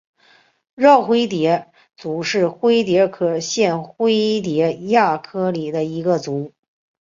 [0.77, 6.53] 娆灰蝶族是灰蝶科线灰蝶亚科里的一个族。